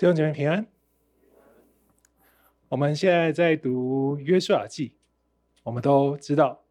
[0.00, 0.66] 弟兄姐妹平安。
[2.70, 4.94] 我们现在在读约书亚记，
[5.62, 6.64] 我们都知道，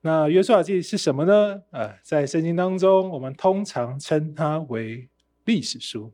[0.00, 1.62] 那约书亚记是什么呢？
[1.72, 5.06] 呃，在圣经当中，我们通常称它为
[5.44, 6.10] 历史书。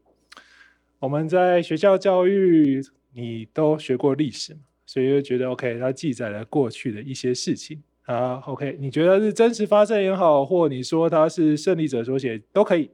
[0.99, 8.39] 我们在学校教育，你都学过历史，所以就觉得 OK，它记载了过去的一些事情啊。
[8.39, 12.91] OK，你觉得是真实发生也好，或你说它是胜利者所写都可以。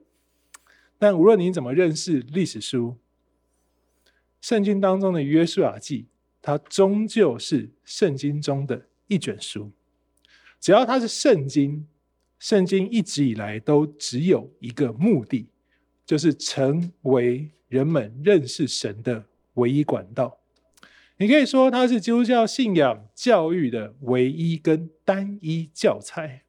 [0.99, 2.97] 但无论你怎么认识历史书，
[4.43, 6.07] 圣经当中的约书亚记。
[6.41, 9.71] 它终究是圣经中的一卷书，
[10.59, 11.87] 只要它是圣经，
[12.37, 15.47] 圣经一直以来都只有一个目的，
[16.05, 20.37] 就是成为人们认识神的唯一管道。
[21.15, 26.43] 你可以说它是基督教信仰教育的唯一跟单一教材。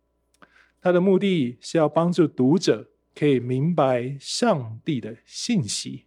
[0.82, 6.03] 它的目的是要帮助读者可以明白上帝的信息，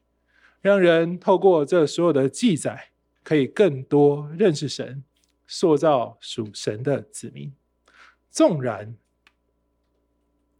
[0.68, 2.90] 让人透过这所有的记载。
[3.28, 5.04] 可以更多认识神，
[5.46, 7.52] 塑造属神的子民。
[8.32, 8.96] 纵然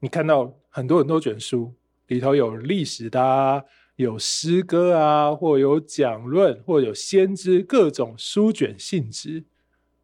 [0.02, 1.74] 你看到很多很多卷书
[2.08, 9.46] 里头有历史的，有诗歌啊，或有讲论，或有先知各种书卷性质，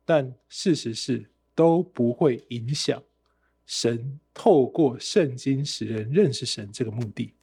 [0.05, 3.03] 但事实是都不会影响
[3.65, 7.33] 神透过圣经使人认识神这个目的。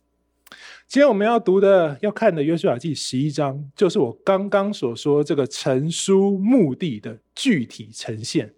[0.86, 8.54] 今天我们要读的、要看的《约书亚记》十一章，就是我刚刚所说这个成书目的的具体呈现。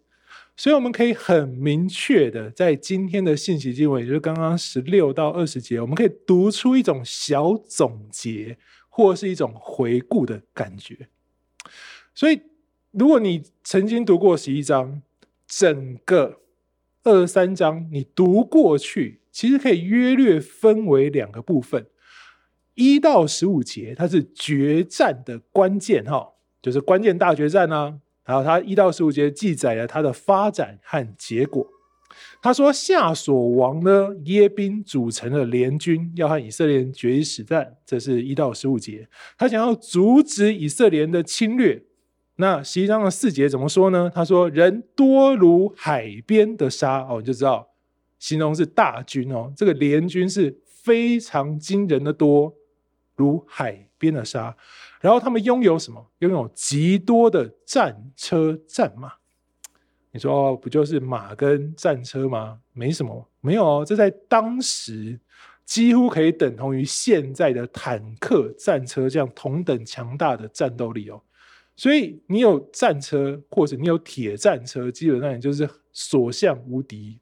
[0.56, 11.08] 所以我们可以很明确的在今天的信息经文，也就是刚刚十六到二十节，我们可以读出一种小总结，或是一种回顾的感觉。
[12.14, 12.40] 所以，
[12.90, 15.00] 如果你曾经读过十一章，
[15.46, 16.40] 整个
[17.02, 19.21] 二十三章你读过去。
[19.32, 21.86] 其实可以约略分为两个部分，
[22.74, 28.00] 一到十五节，它是决战的关键，哈，就是关键大决战呢。
[28.24, 31.66] 然后它一到十五节记载了它的发展和结果。
[32.42, 37.78] 他说，夏所王呢，耶宾组成了联军，要和以色列人决一死战。
[37.86, 41.82] 这是一到十五节，他想要阻止以色列人的侵略。
[42.36, 44.10] 那十一章的四节怎么说呢？
[44.14, 47.71] 他说，人多如海边的沙，哦，你就知道。
[48.22, 52.54] 形容是大军哦，这个联军是非常惊人的多，
[53.16, 54.56] 如海边的沙。
[55.00, 56.08] 然后他们拥有什么？
[56.20, 59.14] 拥有极多的战车战马。
[60.12, 62.60] 你说哦，不就是马跟战车吗？
[62.72, 63.84] 没什么，没有哦。
[63.84, 65.18] 这在当时
[65.64, 71.20] 几乎可以等同于现在的坦克、战车这样同等强大的战斗力哦。
[71.74, 77.18] 所以你有战车，或者你有铁战车，基本上也就是所向无敌。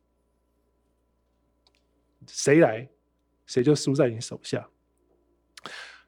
[2.33, 2.89] 谁来，
[3.47, 4.69] 谁就输在你手下。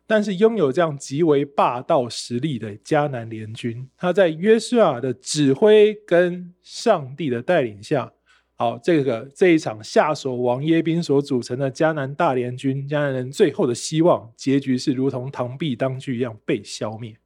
[0.07, 8.13] 但是拥有这样极为霸道实力的迦南联军，他在约书亚的指挥跟上帝的带领下，
[8.57, 17.17] 好，这个这一场夏琐王耶宾所组成的迦南大联军，迦南人最后的希望结局是如同螳臂当车一样被消灭。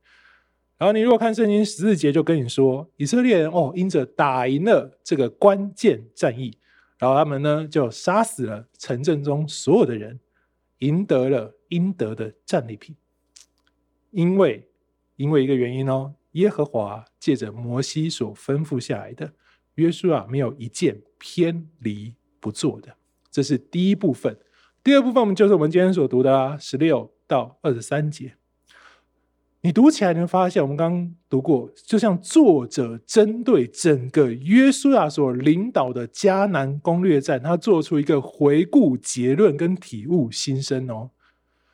[0.78, 6.58] 然后你如果看圣经十四节，就跟你说，以色列人哦，因着打赢了这个关键战役。
[6.98, 10.18] 然后他们呢，就杀死了城镇中所有的人，
[10.78, 12.96] 赢得了应得的战利品。
[14.10, 14.66] 因为，
[15.16, 19.32] 因为一个原因哦，耶和华借着摩西所吩咐下来的，
[19.74, 22.96] 约书亚没有一件偏离不做的。
[23.30, 24.38] 这是第一部分。
[24.82, 28.36] 第二部分，我们就是我们今天所读的啊，十六到二十三节。
[29.66, 41.10] 你读起来，你会发现，我们刚刚读过，就像作者针对整个约书亚所领导的迦南攻略战，他做出一个回顾结论跟体悟心声哦。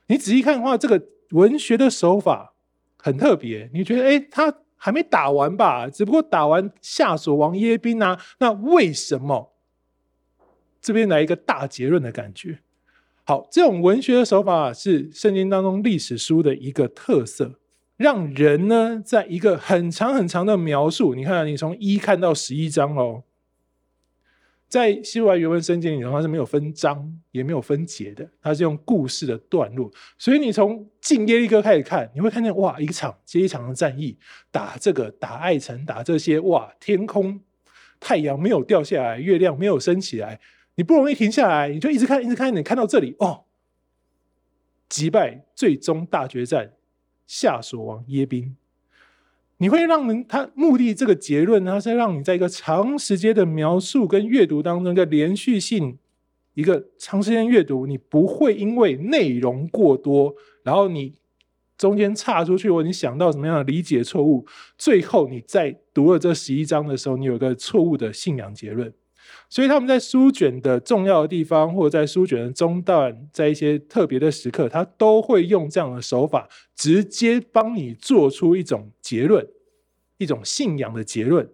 [0.07, 2.55] 你仔细看的话，这个文学的手法
[2.97, 3.69] 很特别。
[3.75, 5.91] 你觉得，哎，他还没打完吧？
[5.91, 9.53] 只不过打完夏所王耶宾啊，那为什么
[10.81, 12.61] 这边来一个大结论的感觉？
[13.25, 17.59] 好，这种文学的手法是圣经当中历史书的一个特色。
[17.97, 23.23] 让人呢，在一个很长很长的描述，你看，你从一看到十一章哦，
[24.67, 29.91] 在希伯来原文圣经里头，它是没有分章，也没有分节的，它是用故事的段落。
[30.19, 34.19] 所以你从进耶利哥开始看，你会看见哇，一场接一场的战役，
[34.51, 37.41] 打这个，打艾城，打这些，哇，天空
[38.01, 40.41] 太阳没有掉下来，月亮没有升起来，
[40.75, 43.45] 你不容易停下来，你就一直看，一直看，你看到这里哦，
[44.89, 46.73] 击败，最终大决战。
[47.35, 48.55] 夏琐王耶宾，
[49.57, 55.97] 你会让人他目的这个结论，它是让你在一个长时间的描述跟阅读当中，一个连续性，
[56.53, 61.15] 一个长时间阅读，你不会因为内容过多，然后你
[61.79, 64.45] 中间岔出去，或你想到什么样的理解错误，
[64.77, 68.93] 最后你在读了这十一章的时候，你有一个错误的信仰结论。
[69.49, 79.47] 所以他们在书卷的重要的地方，或者在书卷的中段，在一些特别的时刻，他都会用这样的手法，直接帮你做出一种结论，
[80.19, 81.49] 一种信仰的结论。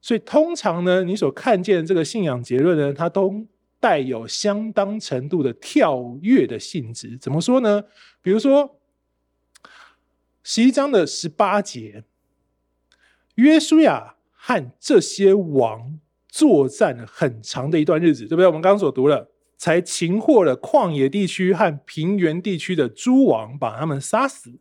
[0.00, 3.46] 所以通常呢，你所看见的这个信仰结论呢，它都
[3.80, 7.16] 带有相当程度的跳跃的性质。
[7.18, 7.84] 怎么说呢？
[8.22, 8.80] 比如说。
[10.46, 12.04] 十一章的十八节，
[13.36, 15.98] 约书亚和这些王
[16.36, 18.46] 作战了很长的一段日子，对不对？
[18.48, 24.58] 我们刚刚所读了，才擒获了旷野地区和平原地区的诸王，把他们杀死。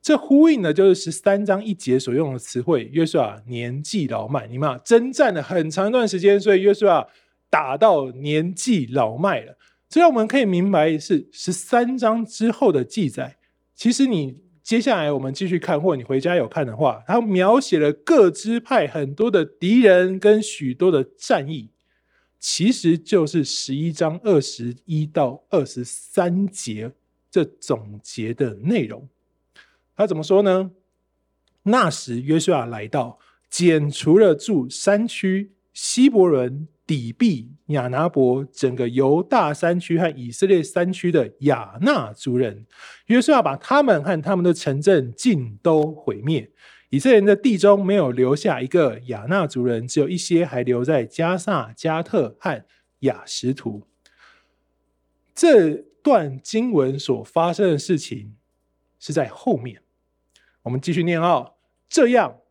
[0.00, 4.46] 这呼应的就是十三章一节所用的词汇：约书亚年纪老迈。
[4.46, 7.06] 你们啊，征战了很长一段时间，所以约书亚
[7.50, 9.58] 打到年纪老迈了。
[9.90, 13.36] 这让我们可以明白是十三章之后的记载。
[13.74, 14.41] 其实你。
[14.62, 21.70] 接下来我们继续看，或你回家有看的话，他描写了各支派很多的敌人跟许多的战役，
[22.38, 26.92] 其实就是十一章二十一到二十三节
[27.30, 29.08] 这总结的内容。
[29.96, 30.70] 他怎么说呢？
[31.64, 33.18] 那时约书亚来到，
[33.50, 36.68] 剪除了住山区希伯仑。
[36.86, 42.66] 底壁、亚拿伯，整个犹大山区和以色列山区的亚衲族人，
[43.06, 46.50] 约瑟亚把他们和他们的城镇尽都毁灭。
[46.90, 52.64] 以色列人的地中没有留下一个亚衲族人，只有一些还留在加萨、加特和
[52.98, 53.86] 雅什图。
[55.34, 58.36] 这段经文所发生的事情
[58.98, 59.82] 是在后面。
[60.64, 61.54] 我们继续念哦，
[61.88, 62.41] 这样。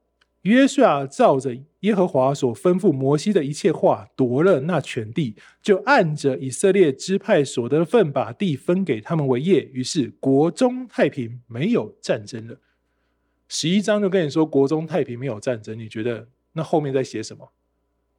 [0.41, 9.69] 约书亚照着耶和华所吩咐摩西的一切话，夺了那全地，就按着以色列支派所得的份，把地分给他们为业。
[9.71, 12.57] 于是国中太平，没有战争了。
[13.47, 15.77] 十一章就跟你说国中太平，没有战争。
[15.77, 17.51] 你觉得那后面在写什么？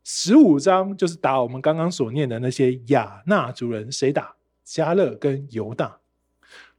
[0.05, 4.37] 十五章就是打我们刚刚所念的那些亚衲族人，谁打？
[4.65, 5.99] 迦勒跟犹大。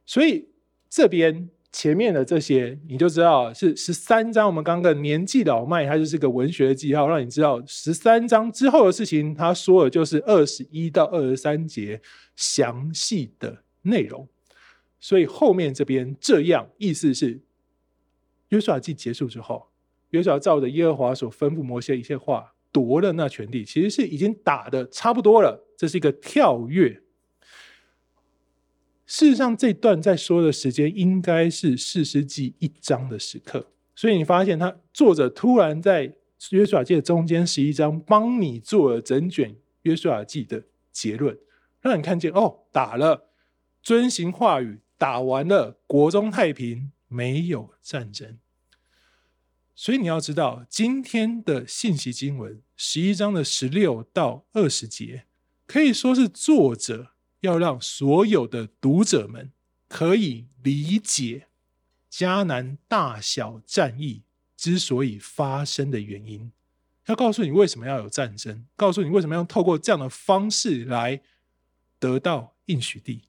[0.06, 0.48] 所以
[0.88, 1.50] 这边。
[1.74, 12.00] 前面的这些你就知道是十三章，我们刚刚的年纪老迈，它就是个文学的记号，让你知道十三章之后的事情，他说的就是二十一到二十三节
[12.36, 14.28] 详细的内容。
[15.00, 17.40] 所以后面这边这样意思是，
[18.50, 19.66] 约书亚记结束之后，
[20.10, 27.02] 约书亚照着耶和华所吩咐摩西的一切话夺了那全地，其实是已经打得差不多了，这是一个跳跃。
[29.06, 36.14] 事实上，这段在说的时间应该是士师记一章的时刻，所以你发现他作者突然在
[36.50, 41.36] 约书亚记的中间十一章帮你做了整卷约书亚记的结论，
[41.82, 43.28] 让你看见哦，打了，
[43.82, 48.38] 遵行话语，打完了，国中太平，没有战争。
[49.74, 55.26] 所以你要知道，今天的信息经文十一章的十六到二十节，
[55.66, 57.13] 可以说是作者。
[57.44, 59.52] 要让所有的读者们
[59.86, 61.48] 可以理解
[62.10, 64.22] 迦南大小战役
[64.56, 66.50] 之所以发生的原因，
[67.04, 71.20] 要告诉你为什么要有战争，告诉你为什么要透过这样的方式来
[71.98, 73.28] 得到应许地。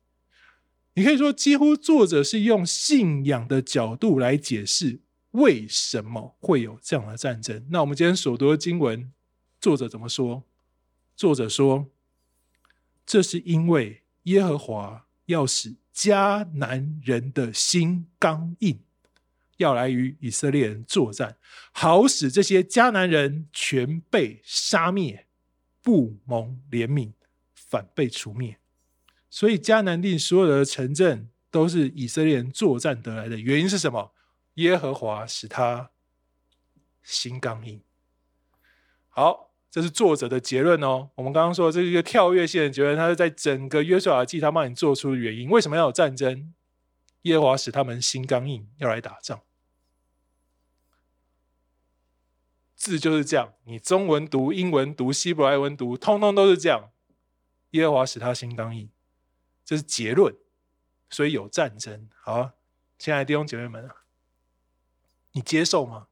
[0.94, 7.68] 你可以说，几乎作者是用信仰的角度来解释为什么会有这样的战争。
[7.70, 9.12] 那我们今天所读的经文，
[9.60, 10.44] 作者怎么说？
[11.18, 11.88] 作者说，
[13.06, 14.04] 这是因为。
[14.26, 18.80] 耶和华要使迦南人的心刚硬，
[19.58, 21.38] 要来与以色列人作战，
[21.72, 25.26] 好使这些迦南人全被杀灭，
[25.82, 27.14] 不蒙怜悯，
[27.54, 28.60] 反被除灭。
[29.30, 34.14] 所以迦南地所有的城镇都是以色列人作战得来的，原因是什么？
[34.56, 35.92] 耶和华使他
[37.02, 37.82] 心刚硬。
[39.10, 39.55] 好。
[39.76, 41.10] 这是作者的结论哦。
[41.16, 45.50] 我们刚刚说这是一个跳跃性的结论，他是在整个约书亚记他帮你做出的原因。
[45.50, 46.54] 为什么要有战争？
[47.24, 49.42] 耶和华使他们心刚硬，要来打仗。
[52.78, 56.92] 字就是这样，你中文读、英文读、希伯来文读，通通都是这样。
[57.72, 58.90] 耶和华使他心刚硬，
[59.66, 60.34] 这是结论。
[61.10, 62.08] 所以有战争。
[62.22, 62.54] 好啊，
[62.98, 63.90] 亲爱的弟兄姐妹们，
[65.34, 66.08] 你接受吗？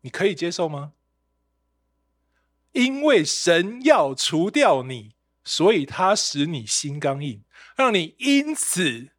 [0.00, 0.92] 你可以接受吗？
[2.72, 7.42] 因为神要除掉你，所以他使你心刚硬，
[7.76, 9.10] 让你因此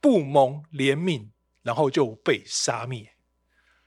[0.00, 1.30] 不蒙怜悯，
[1.62, 3.14] 然后就被杀灭。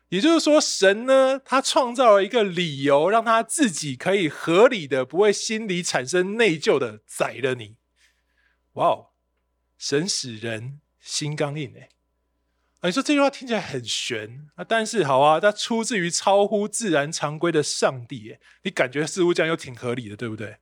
[0.09, 7.77] 也就是说，神呢，他创造了一个理由，让他自己可以合理的、不会心里产生内疚的宰了你。
[8.73, 9.07] 哇哦！
[9.77, 11.73] 神使人心刚硬。
[11.77, 11.89] 哎，
[12.83, 18.31] 你说这句话听起来很玄啊，但是好啊，它出自于超乎自然常规的上帝。
[18.31, 20.57] 哎，你感觉似乎这样又挺合理的，对不对？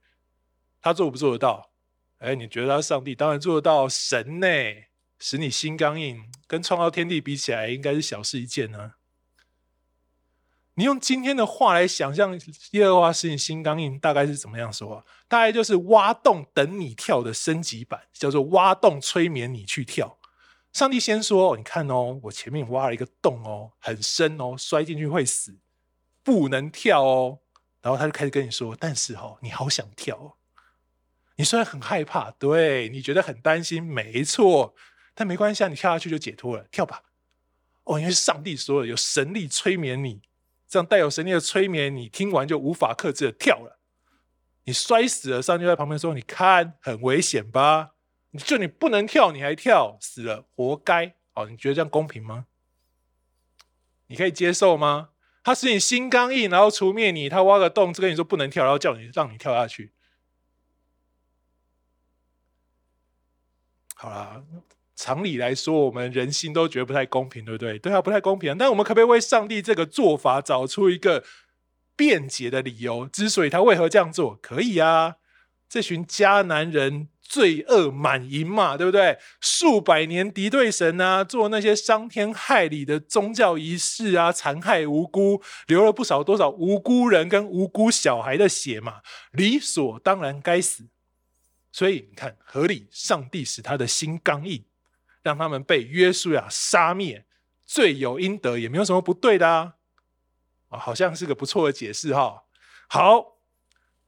[0.82, 1.70] 他做不做得到？
[2.18, 3.88] 哎，你觉得他上帝，当然做得到。
[3.88, 4.46] 神呢，
[5.18, 8.92] 使你心刚硬，跟创造天地比起来，应该是小事一件呢、
[10.74, 12.38] 你用今天的话来想象
[12.72, 15.04] 耶和华使你心刚硬，大概是怎么样说啊？
[15.26, 20.18] 大概就是挖洞等你跳的升级版，叫做挖洞催眠你去跳。
[20.72, 25.58] 上帝先说：“你看哦，我前面挖了一个洞哦，很深哦，摔进去会死，
[26.22, 27.40] 不能跳哦。”
[27.82, 30.32] 然后他就开始跟你说：“但是哦，你好想跳哦。
[31.36, 34.74] 你虽然很害怕，对，你觉得很担心，没错，
[35.14, 37.02] 但没关系，你跳下去就解脱了，跳吧。
[37.84, 40.22] 哦，因为上帝说了，有神力催眠你。”
[40.68, 43.80] 这样带有神力的催眠，你听完就无法克制的跳了。
[44.64, 47.94] 你摔死了，上帝在旁边说：“你看，很危险吧？
[48.38, 52.46] 就你不能跳，你还跳，死了，活该。”哦，你觉得这样公平吗？
[54.06, 55.10] 你可以接受吗？
[55.42, 59.92] 他使你心刚硬，然后除灭你，他挖个洞，就跟你说不能跳，然后叫你让你跳下去。
[63.94, 64.44] 好啦。
[64.96, 67.78] 常理来说，我们人心都觉得不太公平，对不对？
[67.78, 68.58] 对啊，不太公平。
[68.58, 71.24] 但我们可不可以为上帝这个做法找出一个
[71.96, 73.06] 辩解的理由？
[73.06, 75.16] 之所以他为何这样做，可以啊。
[75.70, 79.16] 这群迦南人罪恶满盈嘛，对不对？
[79.40, 90.88] 数百年敌对神啊，做那些伤天害理的宗教仪式啊，残害无辜，流了不少多少无辜人跟无辜小孩的血嘛，理所当然该死。
[91.70, 94.64] 所以你看，合理，上帝使他的心刚硬。
[95.22, 97.26] 让他们被约书亚杀灭，
[97.66, 99.74] 罪有应得，也没有什么不对的啊！
[100.70, 102.44] 啊，好像是个不错的解释哈。
[102.88, 103.36] 好，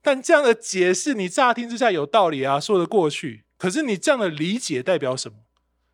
[0.03, 3.45] 但这样的解释你乍听之下有道理啊，说得过去。
[3.57, 5.39] 可是你这样的理解代表什么？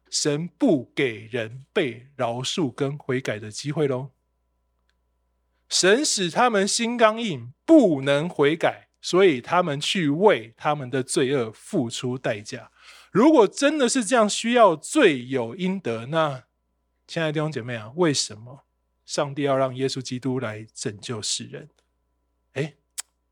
[0.10, 4.10] 神不给人被饶恕跟悔改的机会喽。
[5.70, 12.72] 神使他们心刚硬，不能悔改，所以他们去为他们的罪恶付出代价。
[13.12, 16.46] 如果真的是这样，需要罪有应得，那
[17.06, 18.66] 亲爱的弟兄姐妹啊，为什么
[19.06, 21.70] 上帝要让耶稣基督来拯救世人？
[22.54, 22.74] 哎，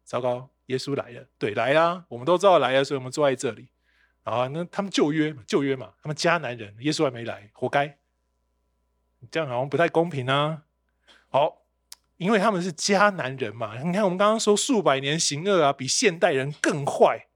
[0.05, 3.68] 糟糕，耶稣来了，对，来啦，我们都知道来了，所以我们坐在这里
[4.24, 4.48] 啊。
[4.54, 7.98] 那他们旧约，旧约嘛，他们迦南人，耶稣还没来，活该。
[9.30, 10.64] 这样好像不太公平啊。
[11.30, 11.64] 好，
[12.16, 17.28] 因为他们是迦南人嘛，你看我们刚刚说数百年行恶啊，比现代人更坏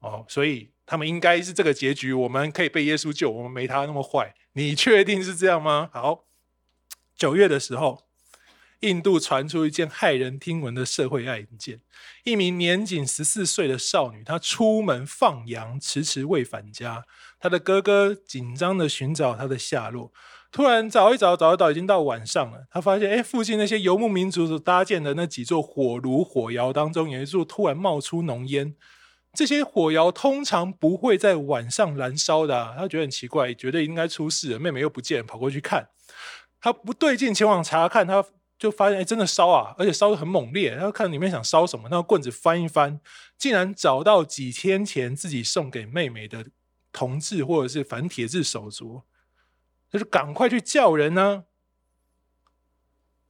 [0.00, 0.72] 哦，所以。
[0.86, 4.34] 他们应该是这个结局，我们可以被耶稣救，我们没他那么坏。
[4.54, 5.88] 你确定是这样吗？
[5.92, 6.24] 好，
[7.14, 8.08] 九月的时候，
[8.80, 11.80] 印度传出一件骇人听闻的社会案件：
[12.24, 17.04] 一名年仅十四岁的少女，她出门放羊，迟迟未返家。
[17.38, 20.12] 她的哥哥紧张地寻找她的下落，
[20.50, 22.66] 突然找一找，找一找，已经到晚上了。
[22.70, 28.74] 他发现，哎，附近那些游牧民族所搭建的那几座火炉、火窑当中，有一座突然冒出浓烟。
[29.32, 34.58] 这些火窑通常不会在晚上燃烧的啊，他觉得很奇怪，觉得应该出事了。
[34.58, 35.88] 妹妹又不见，跑过去看，
[36.60, 38.24] 他不对劲，前往查看，他
[38.60, 40.76] 就发现，哎，真的烧啊，而且烧得很猛烈。
[40.76, 43.00] 他看里面想烧什么，那棍子翻一翻，
[43.38, 46.44] 竟然找到几天前自己送给妹妹的
[46.92, 49.04] 铜制或者是反铁制手镯，
[49.90, 51.46] 他就赶快去叫人呢。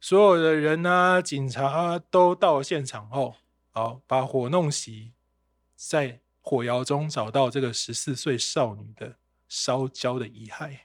[0.01, 3.37] 所有的人呢，警察都到了现场后，
[3.69, 5.11] 好，把火弄熄。
[5.77, 9.15] 在火窑中找到这个十四岁少女的
[9.47, 10.79] 烧焦的遗骸。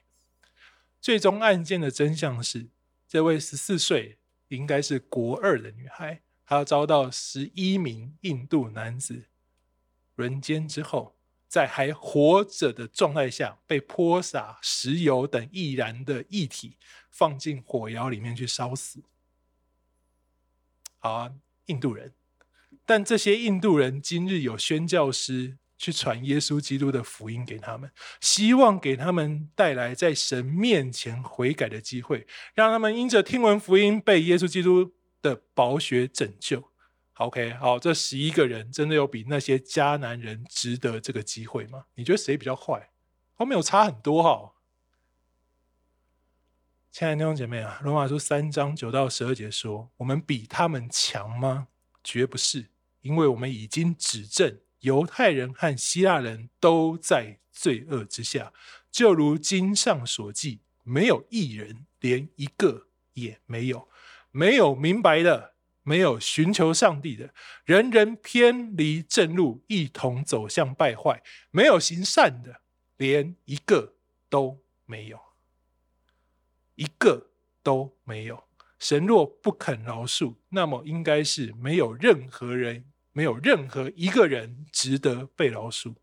[1.01, 2.69] 最终案件的真相是，
[3.07, 9.25] 这位十四岁应该是国二的女孩，她遭到十一名印度男子
[10.15, 11.15] 轮奸之后，
[11.47, 16.77] 在还活着的状态下被泼洒石油等易燃的液体，
[17.09, 19.03] 放进火窑里面去烧死。
[20.99, 21.33] 好啊，
[21.65, 22.13] 印度人。
[22.85, 36.71] 但这些印度人今日有宣教师去传耶稣基督的福音给他们，希望给他们带来在神面前悔改的机会，让他们因着听闻福音被耶稣基督的宝血拯救。
[37.15, 41.85] OK，好，这十一个人真的有比那些迦南人值得这个机会吗？
[41.95, 42.89] 你觉得谁比较坏？
[43.35, 44.53] 后面有差很多哈。
[46.91, 51.67] 亲爱的弟兄姐妹啊，罗马书三章九到十二节说：我们比他们强吗？
[52.03, 52.71] 绝不是。
[53.01, 58.53] 因为我们已经指证犹太人和希腊人都在罪恶之下，
[58.91, 63.89] 就如经上所记，没有一人，连一个也没有；
[64.31, 67.33] 没有明白的，没有寻求上帝的，
[67.65, 72.61] 人人偏离正路，一同走向败坏；没有行善的，
[72.97, 73.95] 连一个
[74.29, 75.19] 都没有，
[76.75, 77.31] 一个
[77.63, 78.43] 都没有。
[78.79, 82.85] 神若不肯饶恕，那么应该是没有任何人，
[83.17, 85.95] 没有任何一个人值得被饶恕。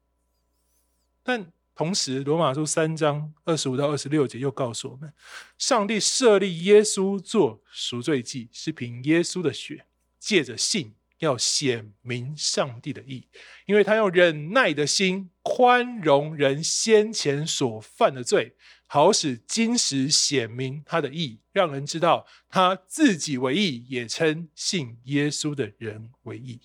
[1.22, 5.14] 但同时，罗马书三章二十五到二十六节又告诉我们，
[5.56, 9.86] 上帝设立耶稣做赎罪祭，是凭耶稣的血，
[10.18, 13.28] 借着信要显明上帝的义，
[13.66, 18.56] 因为他用忍耐的心宽容人先前所犯的罪。
[18.86, 26.60] 好使今时显明他的义，让人知道他自己为义，也称信耶稣的人为义。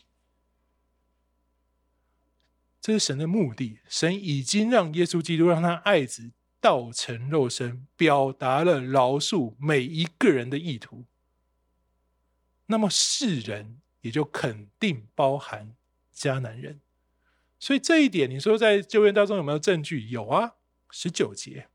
[2.81, 3.79] 这是神的目的。
[3.87, 6.31] 神已经让耶稣基督让他爱子
[6.61, 11.05] 道成肉身，表达了饶恕每一个人的意图。
[12.67, 15.75] 那么世人也就肯定包含
[16.15, 16.81] 迦南人。
[17.59, 20.07] 所以这一点，你说在旧约当中有没有证据？
[20.07, 20.53] 有啊，
[20.89, 21.67] 十九节。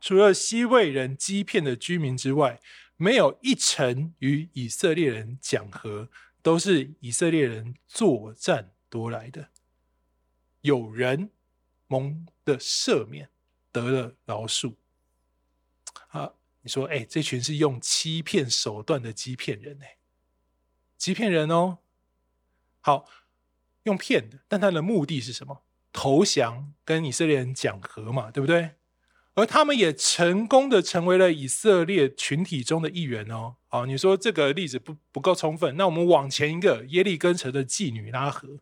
[0.00, 2.60] 除了西魏人欺骗的居民之外，
[2.96, 6.08] 没有一城与以色列人讲和，
[6.42, 9.48] 都是以色列人作战夺来的。
[10.66, 11.30] 有人
[11.86, 13.30] 蒙的赦免，
[13.70, 14.74] 得了饶恕。
[16.08, 16.32] 啊，
[16.62, 19.96] 你说，哎，这群是用欺骗手段的欺骗人，哎，
[20.98, 21.78] 欺骗人哦。
[22.80, 23.06] 好，
[23.84, 25.62] 用骗的，但他的目的是什么？
[25.92, 28.72] 投降，跟以色列人讲和嘛，对不对？
[29.34, 33.56] 而他们也成功的成为了以色列群体中的一员哦。
[33.68, 38.58] 好，你说这个例子不不够充分，那我们往前一个耶利根城的妓女拉合，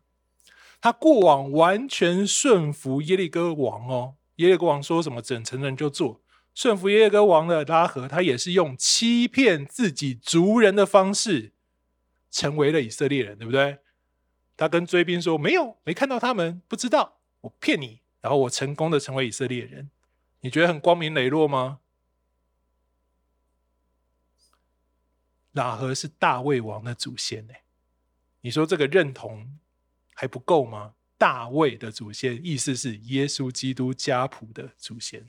[0.85, 4.17] 他过往完全顺服耶利哥王哦。
[4.35, 6.21] 耶利哥王说什么，整城人就做，
[6.55, 11.55] 顺服耶利哥王的拉合，他也是用欺骗自己族人的方式，
[12.31, 13.79] 成为了以色列人，对不对？
[14.59, 19.91] 他跟追兵说没有，没看到他们，不知道，我骗你，然后我成功的成为以色列人。
[20.41, 21.81] 你觉得很光明磊落吗？
[25.53, 27.55] 拉合是大卫王的祖先呢？
[28.43, 29.59] 你说这个认同
[30.15, 30.95] 还不够吗？
[31.19, 35.29] 大卫的祖先，意思是耶稣基督家谱的祖先。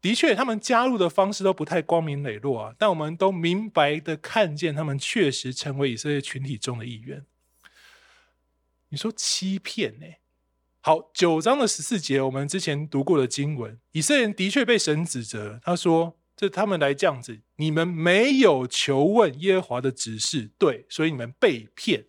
[0.00, 7.26] 的确，他们加入的方式都不太光明磊落啊，但我们都明白的看见，他们确实成为以色列群体中的一员。
[8.88, 10.06] 你说欺骗呢？
[10.80, 15.60] 好，九章的十四节，我们之前读过的经文，以色列人的确被神指责。
[15.62, 22.06] 他说：“这他们来这样子，你们没有求问耶和华的指示，对，所以你们被骗。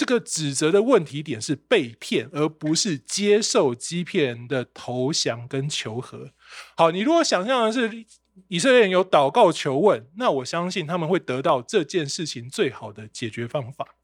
[0.00, 6.32] 这个指责的问题点是被骗，而不是接受欺骗人的投降跟求和。
[6.74, 8.06] 好，你如果想象的是
[8.48, 13.96] 以色列人有祷告求问，那我相信他们会得到这件事情最好的解决方法，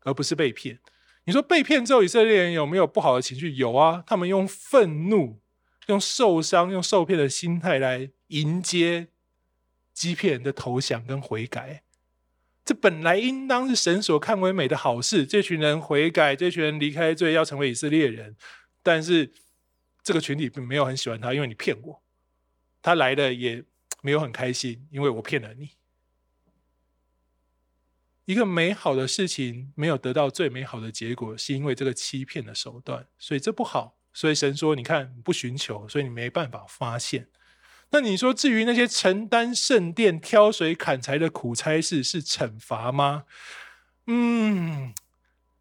[0.00, 0.80] 而不是被骗。”
[1.24, 3.52] 你说被骗之后，以色列人有没有不好的情绪？
[3.52, 5.40] 有啊，他们用愤怒、
[5.86, 9.08] 用受伤、用受骗的心态来迎接
[9.94, 11.84] 欺骗人的投降跟悔改。
[12.68, 15.24] 这本来应当是神所看为美的好事。
[15.24, 18.36] 这群人悔改，这群人离开罪，要成为以色列人。
[18.82, 19.32] 但是
[20.02, 22.02] 这个群体并没有很喜欢他，因为你骗我。
[22.82, 23.64] 他来的也
[24.02, 25.70] 没有很开心，因为我骗了你。
[28.26, 33.96] 一个美好的事情没有得到最美好的结果，是因为这个欺骗的手段，所以这不好。
[34.12, 37.30] 所以神说：“你看，不寻求，所以你没办法发现。”
[37.90, 43.24] 那你说，至于那些承担圣殿挑水砍柴的苦差事，是惩罚吗？
[44.06, 44.94] 嗯，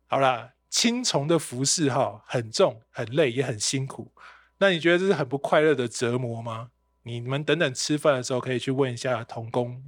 [0.07, 4.11] 好啦，青虫的服侍哈，很重、很累，也很辛苦。
[4.57, 6.71] 那你觉得这是很不快乐的折磨吗？
[7.03, 9.83] 你们等等吃饭的时候，可以去问一下童工，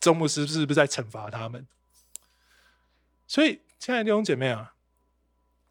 [0.00, 1.66] 宗牧师是不是在惩罚他们？
[3.28, 4.74] 所以，亲爱的弟兄姐妹啊，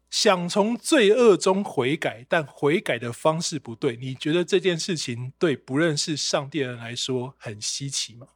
[0.08, 8.28] 想从罪恶中悔改，但悔改的方式不对，你觉得这件事情对不认识上帝的人来说很稀奇吗？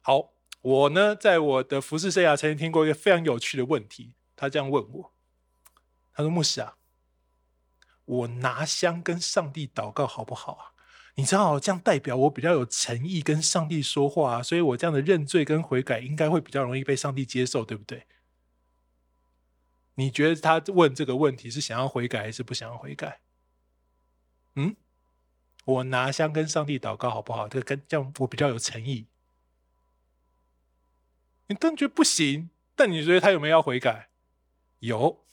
[0.00, 5.12] 好，我呢，在我的服侍生涯曾经听过一个非常有趣的问题，他这样问我，
[6.12, 6.76] 他说：“牧师啊，
[8.04, 10.64] 我拿香跟上帝祷告好不好啊？”
[11.16, 18.06] 你知道这样代表我比较有诚意跟上帝说话啊，所以我这样的认罪跟悔改应该会比较容易被上帝接受，对不对？
[19.98, 23.20] 你觉得他问这个问题是想要悔改还是不想要悔改？
[24.54, 24.76] 嗯，
[25.64, 27.48] 我拿香跟上帝祷告好不好？
[27.48, 29.06] 这个跟这样我比较有诚意。
[31.48, 34.08] 你当然觉得不行，但你觉得他有没有要悔改？
[34.78, 35.24] 有。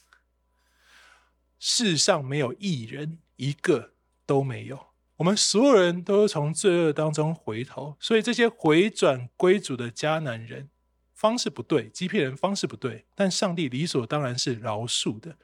[1.59, 3.93] 世上没有一人，一个
[4.25, 4.87] 都没有。
[5.17, 10.69] 我们所有人都是从罪恶当中回头，所以这些回转归主的迦南人
[11.15, 15.37] 方式不对，欺骗人方式不对，但上帝理所当然是饶恕的。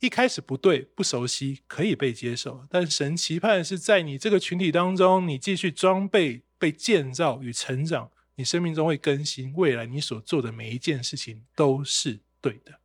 [0.00, 12.80] 一开始不对、不熟悉，可以被接受，但神期盼是在你这个群体当中，你继续装备、被建造与成长，你生命中会更新，未来你所做的每一件事情都是对的。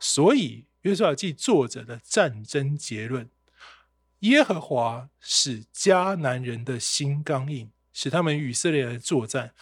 [0.00, 3.28] 所以，约书亚记作者的战争结论：
[4.20, 9.52] 耶和华使迦南人的心刚硬，使他们与以色列人作战。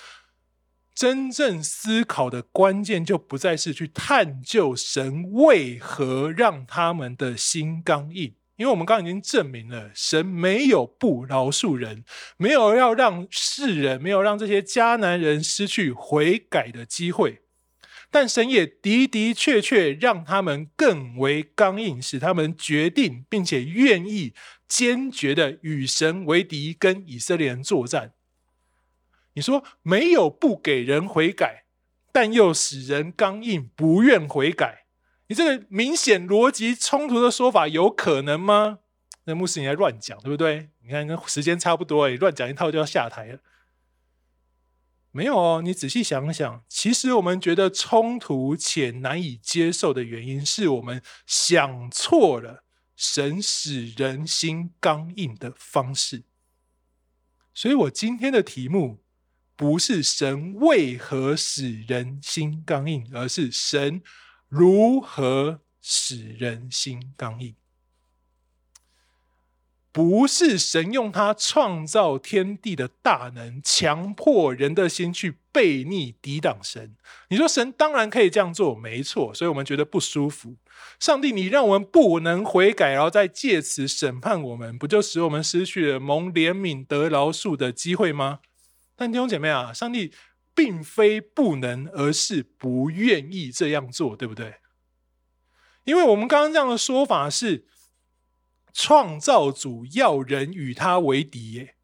[0.95, 12.05] 真正思考的关键就不再是去探究神为何让他们的心刚硬，因为我们刚刚已经证明了，神没有不饶恕人，
[12.37, 17.41] 没有要让世人，没有让这些迦南人失去悔改的机会，
[18.11, 24.35] 但神也的的确确让他们更为刚硬，使他们决定并且愿意
[24.69, 28.13] 坚决的与神为敌，跟以色列人作战。
[29.35, 31.65] 你说没有不给人悔改，
[32.13, 34.87] 但又使人刚硬，不愿悔改。
[35.29, 38.81] 你这个明显逻辑冲突的说法有可能吗？
[39.25, 40.69] 那牧师你在乱讲，对不对？
[40.83, 43.39] 你看跟时间差不多，你乱讲一套就要下台了。
[45.13, 52.65] 没有哦，你仔细想想，其实我们觉得冲突且难以接受的原因，是我们想错了
[52.97, 56.25] 神使人心刚硬的方式。
[57.55, 59.02] 所以我今天的题目。
[59.63, 64.03] 不是神为何使人心刚硬，而是神
[64.49, 67.55] 如何使人心刚硬。
[69.93, 76.97] 不是神用他创造天地的大能，强迫人的心去悖逆抵挡神。
[77.29, 80.57] 你说神当然可以这样做，没错，所以我们觉得不舒服。
[80.99, 88.41] 上帝，你让我们不能悔改，然后再借此审判我们，不就使我们失去了蒙怜悯得饶恕的机会吗？
[89.03, 90.15] 但弟兄姐妹啊，上帝
[90.55, 94.61] 并非不能，而是不愿意这样做，对不对？
[95.83, 97.67] 因为我们刚刚这样的说法是，
[98.73, 101.75] 创造主要人与他为敌耶，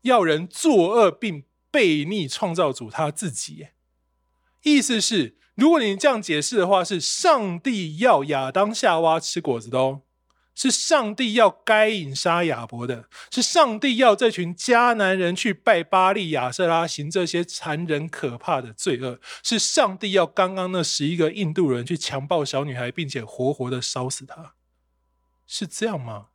[0.00, 3.68] 要人作恶并悖逆创造主他自己。
[4.62, 10.00] 意思是，如果你这样解释的话，是上帝要亚当夏娃吃果子的哦。
[10.60, 24.52] 是上帝要该隐杀亚伯的，是上帝要这群迦南人去拜巴力亚舍拉，行这些残忍可怕的罪恶，是上帝要刚刚那十一个印度人去强暴小女孩，并且活活的烧死她，
[25.46, 26.26] 是这样吗？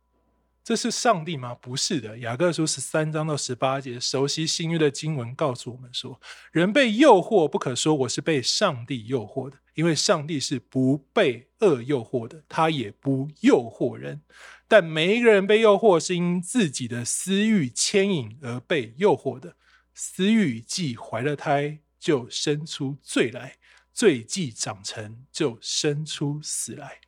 [0.64, 1.54] 这是上帝吗？
[1.54, 2.18] 不是的。
[2.18, 14.20] 雅各书十三章到十八节，熟悉新约的经文告诉我们说，人被诱惑，不可说我是被上帝诱惑的，因为上帝是不被恶诱惑的，他也不诱惑人。
[14.66, 19.54] 但每一个人被诱惑，是因自己的私欲牵引而被诱惑的。
[19.94, 23.52] 私欲既怀了胎，就生出罪来；
[23.94, 26.98] 罪既长成，就生出死来。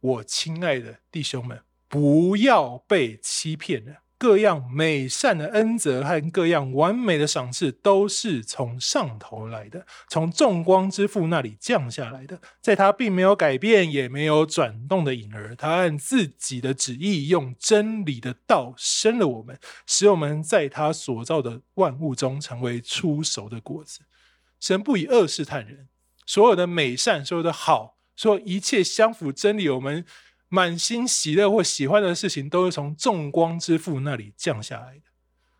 [0.00, 1.62] 我亲爱的弟兄们。
[1.90, 4.02] 不要被欺骗了。
[4.18, 12.40] 各样美善的恩泽和各样完美的赏赐，都是从上头来的，从众光之父那里降下来的。
[12.60, 15.54] 在他并没有改变，也没有转动的影儿。
[15.54, 24.00] 他按自己的旨意，用真理的道生了我们，使我们在他所造的万物中成为初熟的果子。
[24.58, 25.86] 神不以恶试探人，
[26.26, 30.04] 所有的美善，所有的好，说一切相符真理，我们。
[30.48, 35.04] 满心喜乐或喜欢的事情，都是从众光之父那里降下来的。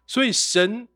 [0.06, 0.88] 所以，神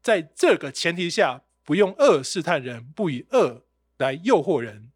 [0.00, 3.66] 在这个前提下，不用恶试探人，不以恶
[3.98, 4.92] 来诱惑人。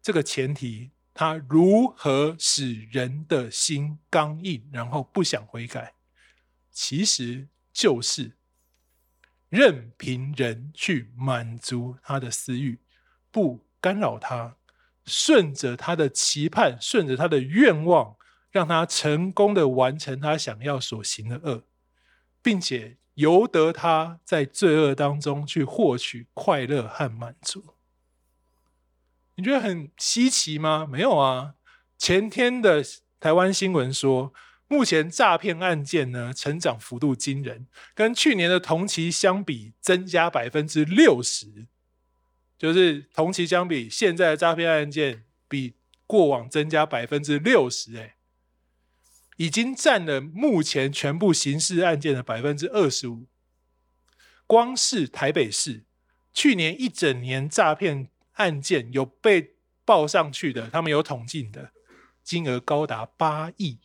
[0.00, 5.94] 这个前提，他如何使人的心刚硬，然后不想悔改？
[6.70, 8.38] 其实就是
[9.50, 12.78] 任凭人去满足他的私欲，
[13.30, 14.56] 不干扰他。
[15.10, 18.16] 顺着他的期盼，顺着他的愿望，
[18.52, 21.64] 让他成功的完成他想要所行的恶，
[22.40, 27.74] 并且由得他在罪恶当中去获取快乐和满足。
[29.34, 30.86] 你觉得很稀奇吗？
[30.88, 31.54] 没有啊。
[31.98, 32.84] 前天的
[33.18, 34.32] 台湾新闻说，
[34.68, 41.66] 目前诈骗案件呢，成长幅度惊人，跟去年的同期相比，增加百分之六十。
[42.60, 48.16] 就是同期相比，现在的诈骗案件比过往增加百分之六十，哎，
[49.38, 53.26] 已经占了目前全部刑事案件的百分之二十五。
[54.46, 55.86] 光是台北市
[56.34, 59.54] 去年一整年诈骗案件有被
[59.86, 61.72] 报上去的，他们有统计的
[62.22, 63.78] 金额高达八亿。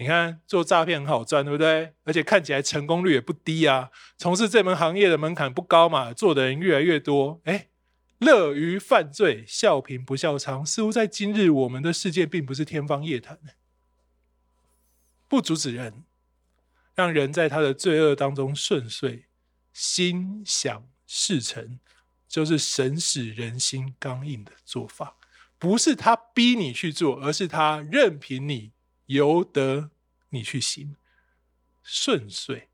[0.00, 1.92] 你看做诈骗很好赚，对不对？
[2.04, 3.90] 而且看起来成功率也不低啊。
[4.16, 7.42] 从事这门行业的门槛不高嘛，做的人越来越多。
[7.44, 7.68] 哎，
[8.16, 13.38] 乐于犯罪，笑贫不笑娼，似乎在今日我们的世界并不是天方夜谭。
[15.28, 16.04] 不阻止人，
[16.94, 19.26] 让人在他的罪恶当中顺遂，
[19.74, 21.78] 心想事成，
[22.26, 25.18] 就是神使人心刚硬的做法。
[25.58, 28.72] 不是他逼你去做，而是他任凭你
[29.10, 29.90] 由得
[30.30, 30.96] 你去行，
[31.82, 32.68] 顺遂，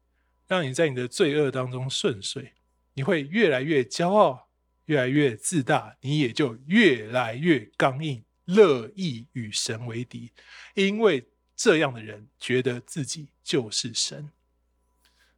[0.46, 2.52] 让你在你的罪恶当中顺遂，
[2.94, 4.46] 你会越来越骄傲。
[4.86, 10.30] 越来越自大，你也就越来越刚硬，乐意与神为敌，
[10.74, 14.30] 因为这样的人觉得自己就是神。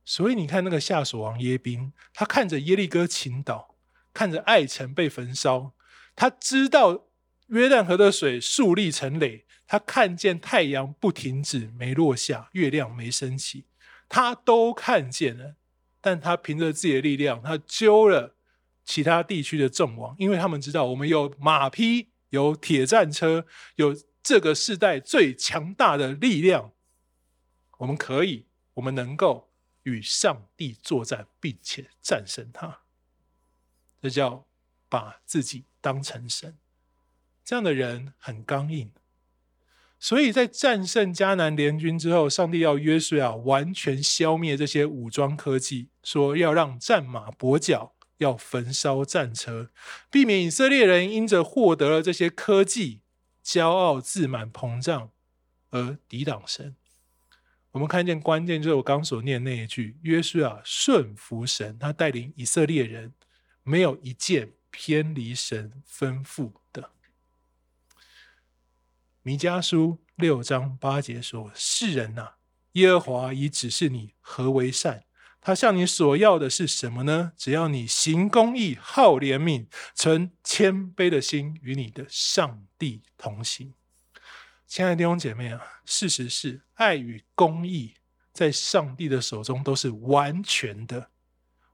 [0.05, 3.79] 所以你看那个夏琐王耶宾，他看着耶利哥倾倒，
[4.13, 5.73] 看着爱城被焚烧，
[6.15, 7.07] 他知道
[7.47, 13.67] 约旦河的水树立成垒，他看见太阳不停止没落下，月亮没升起，
[14.09, 15.55] 他都看见了，
[16.01, 18.35] 但他凭着自己的力量，他揪了。
[18.91, 26.73] 其他地区的众王，因为他们知道我们有马匹、有铁战车、有这个世代最强大的力量，
[27.77, 29.51] 我们可以，我们能够
[29.83, 32.81] 与上帝作战，并且战胜他。
[34.01, 34.47] 这叫
[34.89, 36.57] 把自己当成神。
[37.45, 38.91] 这样的人很刚硬，
[40.01, 47.95] 所以在战胜迦南联军之后，上帝要约书亚完全消灭这些武装科技，说要让战马跛脚。
[48.19, 49.71] 要焚烧战车，
[50.11, 53.01] 避免以色列人因着获得了这些科技，
[53.45, 55.13] 骄傲自满膨胀
[55.71, 56.75] 而抵挡神。
[57.71, 63.15] 我们看见关键就是我刚所念那一句：约书亚顺服神，他带领以色列人，
[63.63, 66.91] 没有一件偏离神吩咐的。
[69.23, 72.35] 弥迦书六章八节说：“世人呐、
[72.73, 75.05] 耶和华已指示你何为善。”
[75.41, 77.33] 他向你所要的是什么呢？
[77.37, 83.75] 只要你行公义、好怜悯、存谦卑的心，与你的上帝同行。
[84.67, 87.95] 亲爱的弟兄姐妹啊，事实是爱与公义
[88.33, 91.11] 在上帝的手中都是完全的、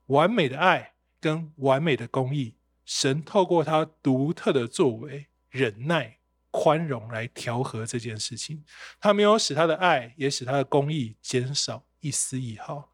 [0.06, 2.56] 完美的爱跟完美的公义。
[2.84, 6.18] 神透过他独特的作为、忍耐、
[6.56, 8.64] 宽容来调和这件事情。
[9.00, 12.92] 他没有使他的爱，也使他的公义减少一丝一毫。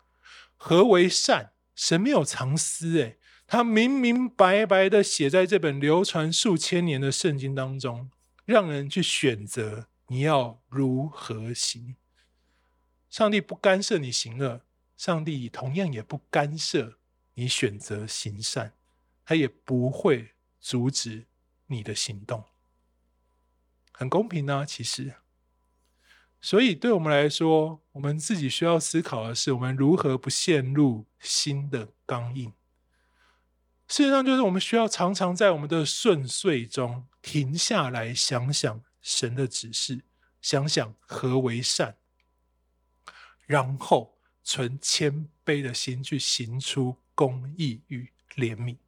[0.56, 1.52] 何为善？
[1.74, 8.10] 神没有藏私，诶，他明明白白的写在这本流传数千年的圣经当中，
[8.46, 11.96] 让人去选择你要如何行。
[13.10, 14.62] 上帝不干涉你行恶，
[14.96, 16.98] 上帝同样也不干涉
[17.34, 18.72] 你选择行善，
[19.24, 21.26] 他也不会阻止
[21.66, 22.44] 你的行动，
[24.00, 25.16] 很公平啊，其实。
[26.40, 32.54] 所以，对我们来说，我们自己需要思考的是，我们如何不陷入新的刚硬。
[33.88, 40.06] 事实上，就是我们需要常常在我们的顺遂中停下来，想想神的指示，
[40.40, 41.98] 想想何为善，
[43.44, 48.78] 然后存谦卑的心去行出公义与怜悯。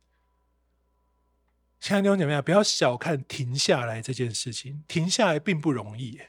[1.83, 6.21] 亲爱的弟兄姐妹，不要小看停下来这件事情，停下来并不容易。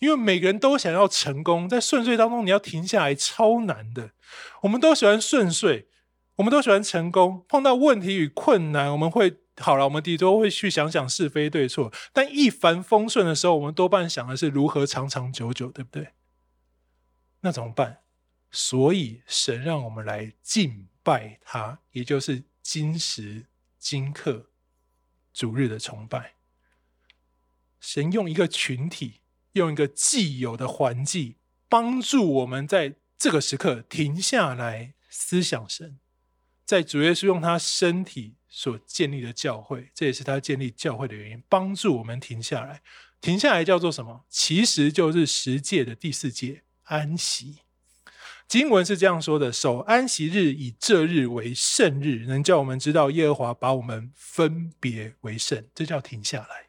[0.00, 4.10] 因为每个人都想要成功，在顺遂当中，你要停下来超难的。
[4.60, 5.88] 我们都喜欢顺遂，
[6.34, 7.46] 我们都喜欢成功。
[7.48, 11.90] 碰到问题与困难，我们会好了，我们第一都会去想想是非对错。
[12.12, 16.08] 但一帆风顺的时候，我们多半想的是如何长长久久，对不对？
[17.40, 18.00] 那怎么办？
[18.50, 23.46] 所以神让我们来敬拜他，也就是今时
[23.78, 24.50] 今刻
[25.36, 26.36] 主日的崇拜。
[27.78, 29.20] 神用一个群体。
[29.56, 35.98] 用一个既有的环境，帮助我们在这个时刻停下来思想神，
[36.66, 42.82] 在主耶稣用他身体所建立的教会，这也是他建立教会的原因，帮助我们停下来。
[43.22, 44.26] 停下来叫做什么？
[44.28, 47.60] 其实就是十诫的第四诫安息。
[48.48, 56.66] 经文是这样说的：守安息日，以这日为圣日，能叫我们知道耶和华把我们分别为圣，这叫停下来。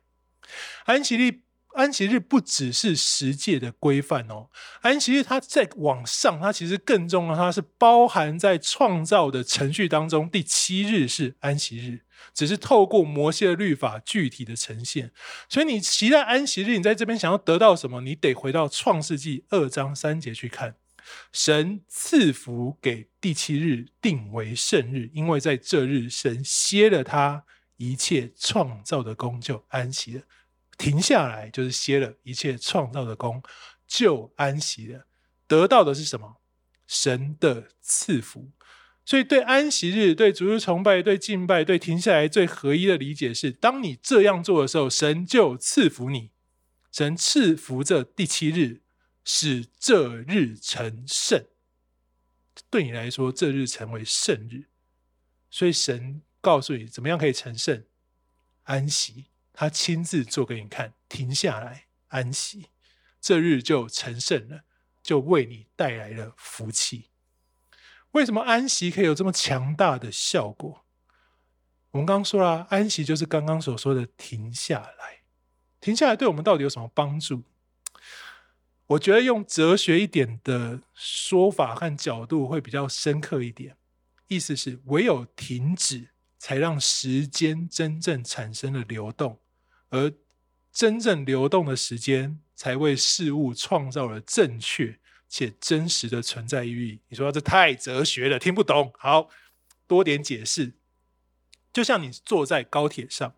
[0.85, 1.41] 安息日。
[1.73, 4.49] 安息日不只是十诫的规范哦，
[4.81, 10.27] 安息日它在往上，它其实更重要，它是包含在创造的程序当中。
[10.27, 12.01] 第七日是安息日，
[12.33, 15.11] 只是透过摩西的律法具体的呈现。
[15.47, 18.01] 所以你期待安息日，你在这边想要得到什么？
[18.01, 20.77] 你得回到创世纪二章三节去看，
[21.31, 27.43] 神赐福给第七日，定为圣日，因为在这日神歇了他
[27.77, 30.23] 一切创造的工，就安息了。
[30.77, 33.41] 停下来就是歇了一切创造的工，
[33.87, 35.07] 就安息了。
[35.47, 36.37] 得到的是什么？
[36.87, 38.51] 神的赐福。
[39.03, 46.31] 所以，对安息日、对主日崇拜、对敬拜、对停下来最合一的理解是：当你这样做的时候，神就赐福你。
[46.91, 48.81] 神赐福这第七日，
[49.29, 51.45] 使这日成圣。
[52.69, 54.69] 对你来说，这日成为圣日。
[55.51, 57.83] 所以，神告诉你怎么样可以成圣，
[58.63, 59.25] 安息。
[59.51, 62.67] 他亲自做给你看，停下来安息，
[63.19, 64.63] 这日就成圣了，
[65.03, 67.09] 就为你带来了福气。
[68.11, 70.85] 为什么安息可以有这么强大的效果？
[71.91, 75.23] 我们刚刚说了，安息就是刚刚所说的停下来。
[75.81, 77.43] 停下来对我们到底有什么帮助？
[78.87, 83.77] 我觉得用哲学一点的说法和角度会比较深刻一点。
[84.27, 89.39] 意思是，唯有停止，才让时间真正产生了流动，
[89.89, 90.13] 而
[90.71, 94.99] 真正流动的时间，才为事物创造了正确。
[95.29, 98.93] 且真实的存在意义，你说这太哲学了，听不懂。
[98.97, 99.29] 好，
[99.85, 100.77] 多点解释。
[101.73, 103.35] 就像你坐在高铁上，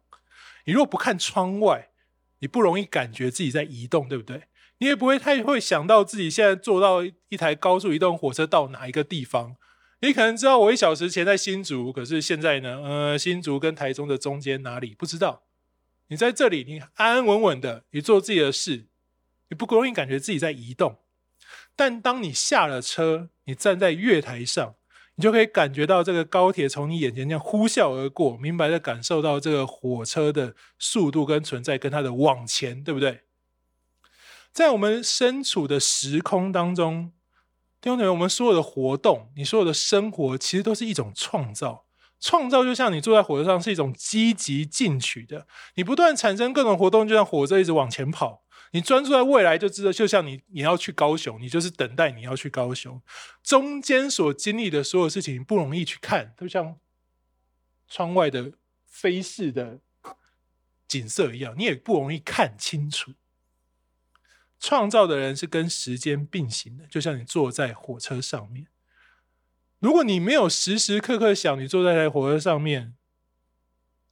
[0.66, 1.90] 你如果不看窗外，
[2.38, 4.44] 你不容易感觉自己在移动，对不对？
[4.80, 9.56] 你也不会太会想到自己现在坐到一台高速移动火车到哪一个地方。
[10.02, 12.82] 你可能知道我一小时前在新竹，可是现在呢？
[12.82, 15.44] 呃，新竹跟台中的中间哪里不知道？
[16.08, 18.88] 你在这里，你安安稳稳的，你做自己的事，
[19.50, 21.00] 你不容易感觉自己在移动。
[21.76, 24.76] 但当你下了车，你站在月台上，
[25.16, 33.24] 你就可以感觉到这个高铁从你眼前这样呼啸而过，明白的感受到这个火车的速度跟存在，跟它的往前，对不对？
[34.52, 37.12] 在我们身处的时空当中，
[37.80, 41.86] 弟兄姊妹，我们所有的活动，你所有的生活，其实都是一种创造。
[42.20, 48.44] 创造就像你坐在火车上，是一种积极进取的，你不断产生各种活动，就像火车一直往前跑。
[48.72, 53.02] 你专注在未来，就知道，就像你你要去高雄，你就是等待你要去高雄，
[53.42, 56.76] 中间所经历的所有事情不容易去看，就像
[57.88, 58.52] 窗外的
[58.86, 59.80] 飞逝的
[60.88, 63.14] 景色一样，你也不容易看清楚。
[64.60, 68.68] 创造的人是跟时间并行的，就像你坐在火车上面，
[69.80, 72.96] 如果你没有时时刻刻想你坐在火车上面，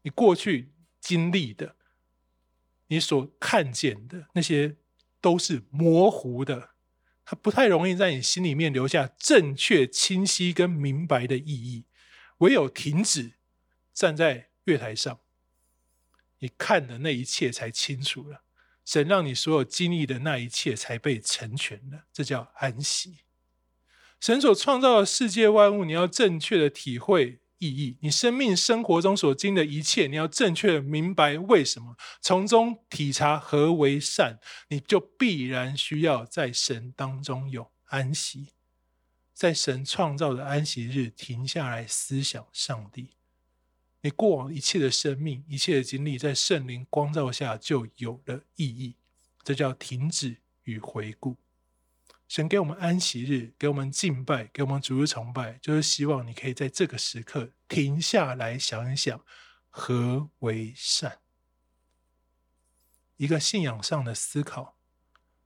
[0.04, 1.76] 你过去经历的。
[2.90, 4.78] 你所看见的那些
[5.20, 6.70] 都是模糊的，
[7.26, 11.84] 它不太容易在你心里面留下正确、清晰跟明白的意义。
[12.38, 13.34] 唯有停止
[13.94, 15.20] 站在月台上，
[16.40, 18.44] 你看的那一切才清楚了。
[18.88, 23.18] 神让你所有经历的那一切才被成全了，这叫安息。
[24.22, 27.42] 神所创造的世界万物，你要正确的体会。
[27.60, 38.54] 意义，你生命生活中所经的一切，你要正确的明白为什么，从中体察何为善，你就必然需要在神当中有安息，
[39.34, 43.17] 在神创造的安息日停下来思想上帝，
[44.02, 48.96] 你过往一切的生命、一切的经历，在圣灵光照下就有了意义，
[49.44, 51.36] 这叫停止与回顾。
[52.28, 59.24] 神给我们安息日，给我们敬拜，给我们主日崇拜，就是希望你可以在这个时刻停下来想一想
[59.70, 61.20] 何为善，
[63.16, 64.76] 一个信仰上的思考，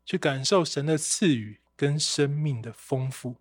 [0.04, 3.38] 去感受神的赐予跟生命的丰富。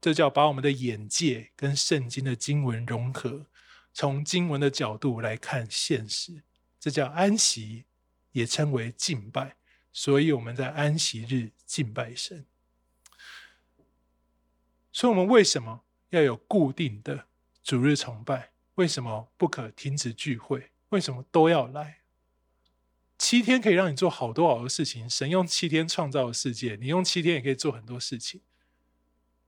[0.00, 3.46] 这叫把我们的眼界跟圣经的经文融合，
[3.92, 6.42] 从经文的角度来看现实。
[6.80, 7.84] 这叫安息，
[8.32, 9.56] 也称为敬拜。
[9.92, 12.46] 所以我们在安息日敬拜神。
[14.90, 17.26] 所以，我们为什么要有固定的
[17.62, 18.52] 主日崇拜？
[18.74, 20.72] 为什么不可停止聚会？
[20.88, 22.00] 为什么都要来？
[23.18, 25.08] 七天可以让你做好多好多事情。
[25.08, 28.42] 神用七天创造的世界，你用七天也可以做很多事情。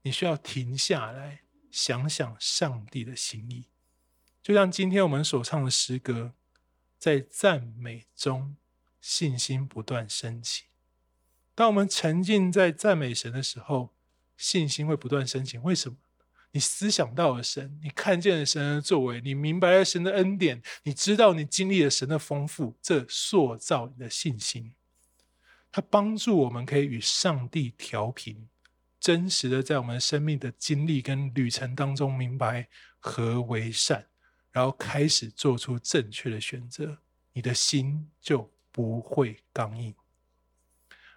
[0.02, 3.66] 你需要停下来想想上帝的心意。
[4.44, 6.34] 就像今天我们所唱的诗歌，
[6.98, 8.56] 在赞美中
[9.00, 10.64] 信心不断升起。
[11.54, 13.94] 当我们沉浸在赞美神的时候，
[14.36, 15.96] 信心会不断升起，为什么？
[16.50, 24.74] 你思想到了神，你看见了神的作为，你明白了神的恩典，你知道你经历了神的丰富，这塑造你的信心。
[25.72, 28.46] 它帮助我们可以与上帝调频，
[29.00, 32.68] 真实的在我们生命的经历跟旅程当中明白
[33.00, 34.06] 何为善，
[34.54, 36.98] 然后开始做出正确的选择，
[37.32, 39.92] 你的心就不会刚硬。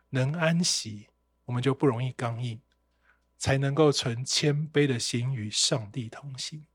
[0.09, 1.07] 能安息，
[1.45, 2.59] 我们就不容易刚硬。
[3.39, 6.65] 才能够存谦卑的心与上帝同行，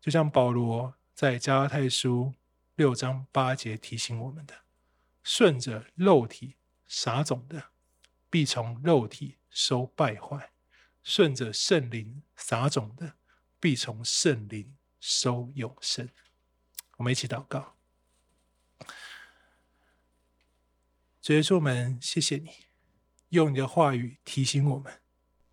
[0.00, 2.32] 就像保罗在加拉太书
[2.74, 4.54] 六章八节提醒我们的：
[5.22, 6.56] 顺着肉体
[6.86, 7.62] 撒种的，
[8.30, 10.38] 必从肉体收败坏；
[11.02, 13.16] 顺着圣灵撒种的，
[13.60, 16.08] 必从圣灵收永生。
[16.96, 17.76] 我们一起祷告。
[21.20, 22.50] 主耶稣，我们谢谢你，
[23.28, 25.00] 用你的话语提醒我们，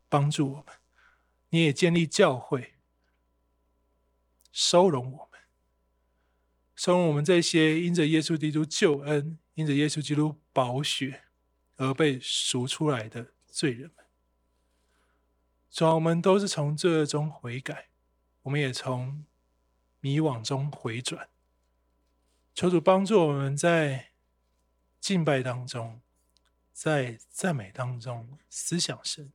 [0.07, 0.65] 帮助我们。
[1.49, 2.75] 你也建立教会，
[4.51, 5.41] 收容我们，
[6.75, 11.23] 收容我们这些因着耶稣基督救恩、因着耶稣基督宝血
[11.75, 14.05] 而被赎出来的罪人们。
[15.69, 17.89] 主啊，我们都是从罪恶中悔改，
[18.43, 19.25] 我们也从
[20.05, 21.29] 迷惘中回转。
[22.53, 24.11] 求主帮助我们在
[24.99, 25.99] 敬拜当中，
[26.71, 29.33] 在赞美当中思想神，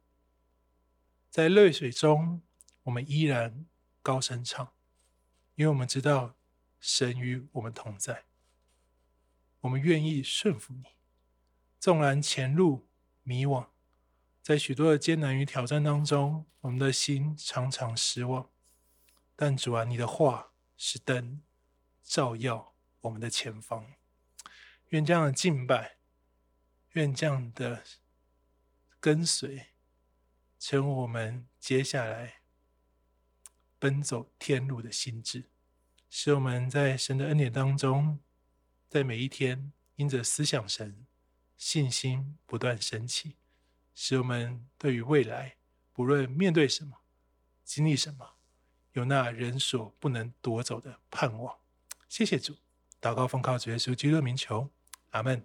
[1.29, 2.41] 在泪水中，
[2.85, 3.67] 我们依然
[4.01, 4.73] 高声唱，
[5.57, 6.37] 因为我们知道
[6.79, 8.27] 神与我们同在，
[9.63, 10.85] 我们愿意顺服你。
[11.81, 12.87] 纵然前路
[13.25, 13.67] 迷惘，
[14.41, 18.49] 在许多的艰难与挑战当中，我们的心常常失望，
[19.35, 20.50] 但主啊，你的话
[20.83, 21.43] 是灯，
[22.03, 23.93] 照耀我们的前方。
[24.89, 25.99] 愿这样的敬拜，
[26.93, 27.85] 愿这样的
[28.99, 29.67] 跟随，
[30.59, 32.41] 成为我们接下来
[33.79, 35.51] 奔走天路的心志，
[36.09, 38.19] 使我们在神的恩典当中，
[38.89, 41.07] 在每一天因着思想神，
[41.59, 43.37] 信心不断升起，
[43.95, 45.59] 使我们对于未来，
[45.93, 47.03] 不论面对什么，
[47.65, 48.39] 经历什么，
[49.01, 51.57] 有那人所不能夺走的盼望。
[52.07, 52.55] 谢谢主，
[53.01, 54.69] 祷告奉靠主耶稣基督的名求。
[55.13, 55.43] 阿门。